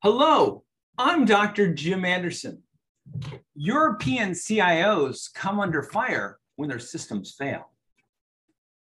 [0.00, 0.62] Hello,
[0.96, 1.74] I'm Dr.
[1.74, 2.62] Jim Anderson.
[3.56, 7.72] European CIOs come under fire when their systems fail.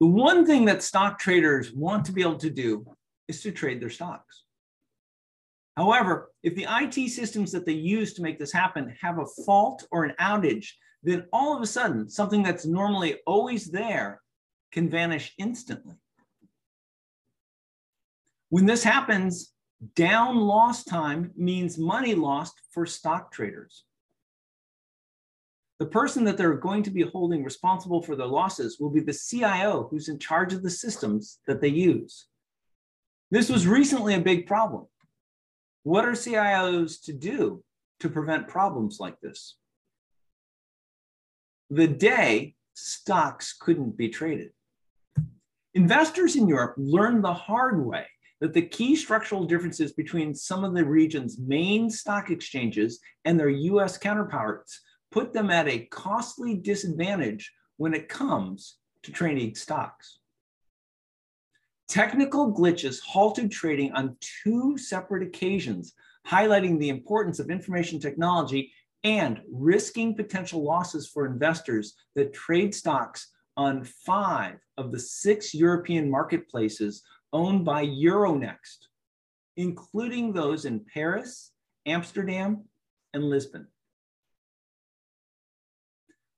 [0.00, 2.84] The one thing that stock traders want to be able to do
[3.28, 4.42] is to trade their stocks.
[5.76, 9.86] However, if the IT systems that they use to make this happen have a fault
[9.92, 10.66] or an outage,
[11.04, 14.20] then all of a sudden, something that's normally always there
[14.72, 15.94] can vanish instantly.
[18.48, 19.52] When this happens,
[19.94, 23.84] down loss time means money lost for stock traders.
[25.78, 29.12] The person that they're going to be holding responsible for their losses will be the
[29.12, 32.26] CIO who's in charge of the systems that they use.
[33.30, 34.86] This was recently a big problem.
[35.84, 37.62] What are CIOs to do
[38.00, 39.56] to prevent problems like this?
[41.70, 44.50] The day stocks couldn't be traded.
[45.74, 48.06] Investors in Europe learned the hard way
[48.40, 53.48] that the key structural differences between some of the region's main stock exchanges and their
[53.48, 60.18] US counterparts put them at a costly disadvantage when it comes to trading stocks.
[61.88, 65.94] Technical glitches halted trading on two separate occasions,
[66.26, 68.72] highlighting the importance of information technology
[69.04, 76.10] and risking potential losses for investors that trade stocks on five of the six European
[76.10, 78.86] marketplaces owned by Euronext,
[79.56, 81.52] including those in Paris,
[81.86, 82.64] Amsterdam,
[83.14, 83.66] and Lisbon.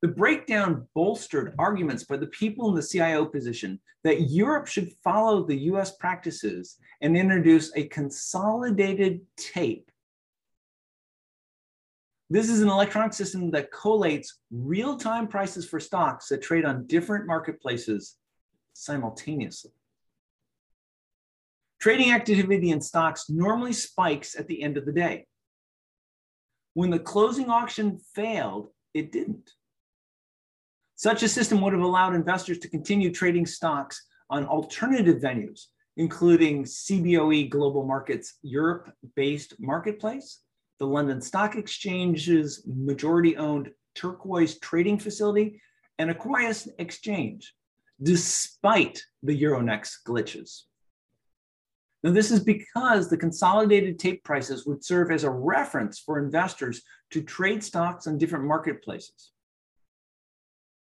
[0.02, 5.44] The breakdown bolstered arguments by the people in the CIO position that Europe should follow
[5.44, 9.90] the US practices and introduce a consolidated tape.
[12.30, 16.86] This is an electronic system that collates real time prices for stocks that trade on
[16.86, 18.16] different marketplaces
[18.72, 19.72] simultaneously.
[21.80, 25.26] Trading activity in stocks normally spikes at the end of the day.
[26.74, 29.50] When the closing auction failed, it didn't.
[30.94, 36.64] Such a system would have allowed investors to continue trading stocks on alternative venues, including
[36.64, 40.40] CBOE Global Markets Europe based marketplace,
[40.78, 45.62] the London Stock Exchange's majority owned Turquoise trading facility,
[45.98, 47.54] and Aquarius Exchange,
[48.02, 50.64] despite the Euronext glitches.
[52.02, 56.82] Now, this is because the consolidated tape prices would serve as a reference for investors
[57.10, 59.32] to trade stocks on different marketplaces.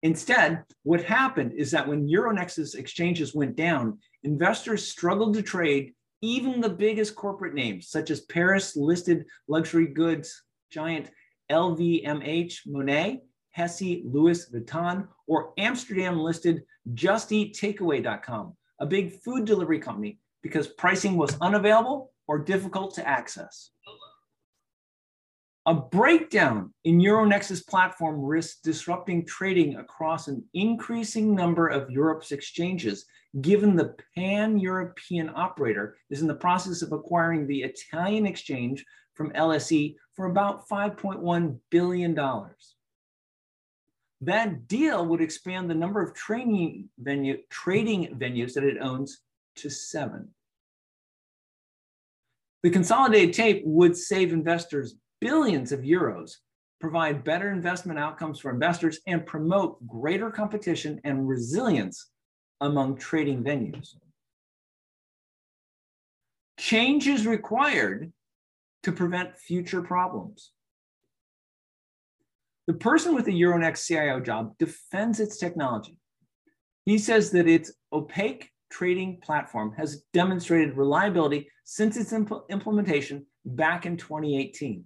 [0.02, 6.60] Instead, what happened is that when Euronext's exchanges went down, investors struggled to trade even
[6.60, 11.10] the biggest corporate names, such as Paris listed luxury goods giant
[11.50, 13.20] LVMH Moët
[13.54, 21.36] Hennessy Louis Vuitton, or Amsterdam listed JustEatTakeaway.com, a big food delivery company because pricing was
[21.40, 23.70] unavailable or difficult to access.
[25.66, 33.06] A breakdown in Euronext's platform risks disrupting trading across an increasing number of Europe's exchanges,
[33.40, 38.84] given the pan European operator is in the process of acquiring the Italian exchange
[39.14, 42.14] from LSE for about $5.1 billion.
[44.20, 49.20] That deal would expand the number of venue, trading venues that it owns
[49.56, 50.33] to seven.
[52.64, 56.36] The consolidated tape would save investors billions of euros,
[56.80, 62.10] provide better investment outcomes for investors, and promote greater competition and resilience
[62.62, 63.88] among trading venues.
[66.58, 68.10] Change is required
[68.84, 70.50] to prevent future problems.
[72.66, 75.98] The person with the Euronext CIO job defends its technology.
[76.86, 83.86] He says that its Optiq trading platform has demonstrated reliability since its impl implementation back
[83.86, 84.84] in 2018.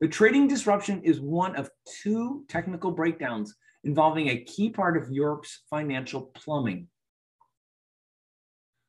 [0.00, 1.68] The trading disruption is one of
[2.00, 6.86] two technical breakdowns involving a key part of Europe's financial plumbing.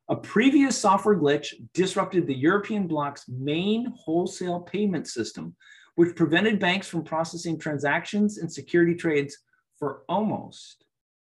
[0.10, 5.56] A previous software glitch disrupted the European bloc's main wholesale payment system,
[5.96, 9.36] which prevented banks from processing transactions and security trades
[9.80, 10.86] for almost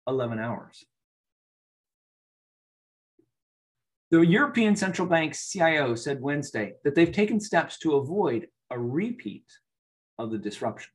[0.08, 0.84] 11 hours.
[4.10, 9.46] The European Central Bank's CIO said Wednesday that they've taken steps to avoid a repeat
[10.18, 10.90] of the disruption.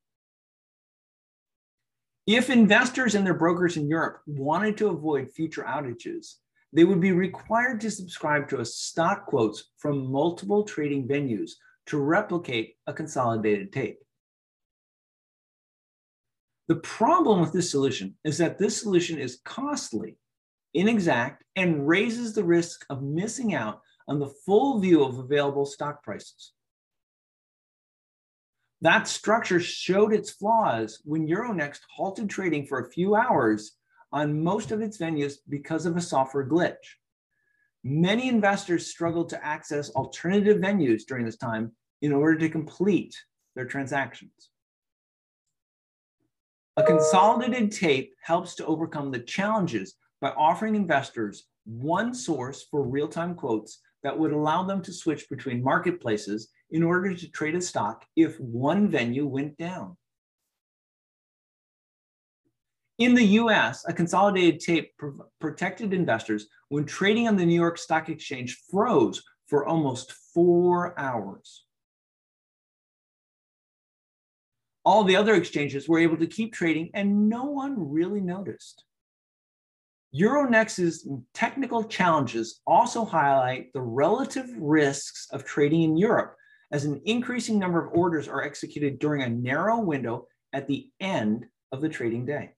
[2.25, 6.35] If investors and their brokers in Europe wanted to avoid future outages,
[6.71, 11.51] they would be required to subscribe to stock quotes from multiple trading venues
[11.87, 13.99] to replicate a consolidated tape.
[16.69, 20.15] The problem with this solution is that this solution is costly
[20.73, 26.03] inexact, and raises the risk of missing out on the full view of available stock
[26.03, 26.53] prices.
[28.81, 33.77] That structure showed its flaws when Euronext halted trading for a few hours
[34.11, 36.97] on most of its venues because of a software glitch.
[37.83, 41.71] Many investors struggled to access alternative venues during this time
[42.01, 43.15] in order to complete
[43.55, 44.49] their transactions.
[46.77, 53.35] A consolidated tape helps to overcome the challenges by offering investors one source for real-time
[53.35, 58.05] quotes that would allow them to switch between marketplaces in order to trade a stock
[58.15, 59.97] if one venue went down.
[62.97, 65.09] In the US, a consolidated tape pr
[65.39, 71.65] protected investors when trading on the New York Stock Exchange froze for almost four hours.
[74.85, 78.83] All the other exchanges were able to keep trading and no one really noticed.
[80.13, 86.35] Euronext's technical challenges also highlight the relative risks of trading in Europe
[86.71, 91.45] as an increasing number of orders are executed during a narrow window at the end
[91.71, 92.51] of the trading day.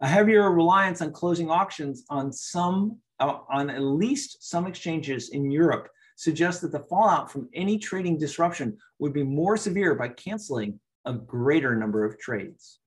[0.00, 5.50] A heavier reliance on closing auctions on some uh, on at least some exchanges in
[5.50, 10.78] Europe suggests that the fallout from any trading disruption would be more severe by canceling
[11.06, 12.80] a greater number of trades.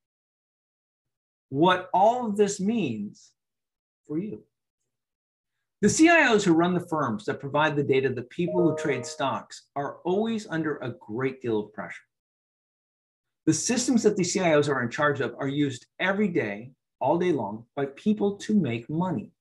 [1.49, 3.31] What all of this means
[4.07, 4.43] for you.
[5.81, 9.67] The CIOs who run the firms that provide the data, the people who trade stocks,
[9.75, 12.03] are always under a great deal of pressure.
[13.45, 17.31] The systems that the CIOs are in charge of are used every day, all day
[17.31, 19.31] long, by people to make money.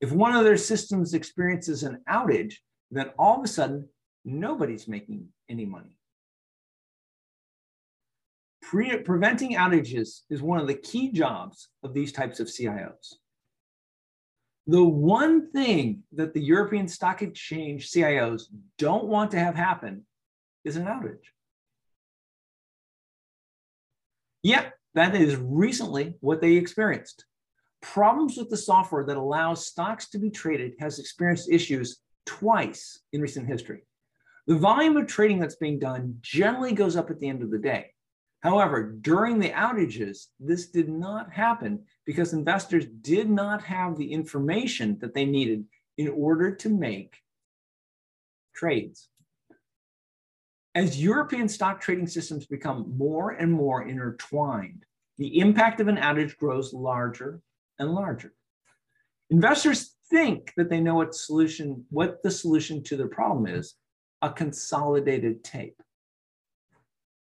[0.00, 2.54] If one of their systems experiences an outage,
[2.90, 3.88] then all of a sudden,
[4.24, 5.95] nobody's making any money.
[8.66, 13.14] Pre preventing outages is one of the key jobs of these types of CIOs.
[14.66, 18.46] The one thing that the European Stock Exchange CIOs
[18.76, 20.04] don't want to have happen
[20.64, 21.30] is an outage.
[24.42, 27.24] Yep, that is recently what they experienced.
[27.82, 33.20] Problems with the software that allows stocks to be traded has experienced issues twice in
[33.20, 33.82] recent history.
[34.48, 37.58] The volume of trading that's being done generally goes up at the end of the
[37.58, 37.92] day.
[38.40, 44.98] However, during the outages, this did not happen because investors did not have the information
[45.00, 45.64] that they needed
[45.98, 47.16] in order to make
[48.54, 49.08] trades.
[50.74, 54.84] As European stock trading systems become more and more intertwined,
[55.16, 57.40] the impact of an outage grows larger
[57.78, 58.34] and larger.
[59.30, 63.74] Investors think that they know what solution, what the solution to their problem is,
[64.22, 65.82] a consolidated tape.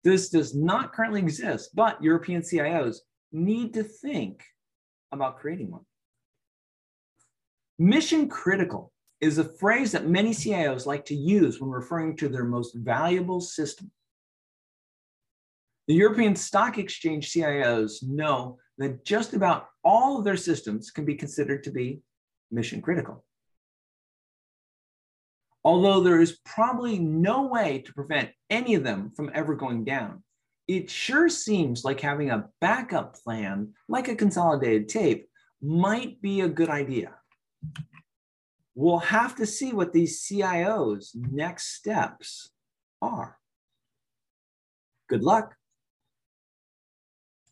[0.03, 2.97] This does not currently exist, but European CIOs
[3.31, 4.43] need to think
[5.11, 5.85] about creating one.
[7.79, 8.91] Mission critical
[9.21, 13.39] is a phrase that many CIOs like to use when referring to their most valuable
[13.39, 13.89] system.
[15.87, 21.15] The European Stock Exchange CIOs know that just about all of their systems can be
[21.15, 22.01] considered to be
[22.51, 23.23] mission critical.
[25.63, 30.23] Although there is probably no way to prevent any of them from ever going down,
[30.67, 35.27] it sure seems like having a backup plan, like a consolidated tape,
[35.61, 37.15] might be a good idea.
[38.75, 42.49] We'll have to see what these CIOs' next steps
[43.01, 43.37] are.
[45.07, 45.55] Good luck.